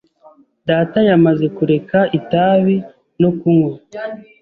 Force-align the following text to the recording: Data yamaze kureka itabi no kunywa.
Data 0.69 0.97
yamaze 1.09 1.45
kureka 1.57 1.99
itabi 2.17 2.75
no 3.21 3.29
kunywa. 3.39 3.73